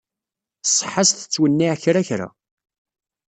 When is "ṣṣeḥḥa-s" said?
0.69-1.11